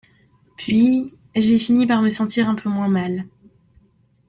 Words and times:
Puis, 0.57 1.13
j’ai 1.35 1.59
fini 1.59 1.85
par 1.85 2.01
me 2.01 2.09
sentir 2.09 2.49
un 2.49 2.55
peu 2.55 2.69
moins 2.69 2.87
mal. 2.87 3.25